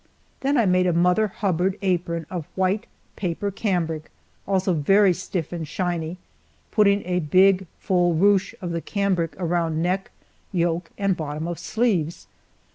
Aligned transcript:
Then 0.39 0.57
I 0.57 0.65
made 0.65 0.87
a 0.87 0.93
Mother 0.93 1.27
Hubbard 1.27 1.77
apron 1.83 2.25
of 2.31 2.47
white 2.55 2.87
paper 3.15 3.51
cambric, 3.51 4.09
also 4.47 4.73
very 4.73 5.13
stiff 5.13 5.53
and 5.53 5.67
shiny, 5.67 6.17
putting 6.71 7.03
a 7.05 7.19
big 7.19 7.67
full 7.79 8.15
ruche 8.15 8.55
of 8.61 8.71
the 8.71 8.81
cambric 8.81 9.35
around 9.37 9.79
neck, 9.79 10.09
yoke, 10.51 10.89
and 10.97 11.15
bottom 11.15 11.47
of 11.47 11.59
sleeves. 11.59 12.25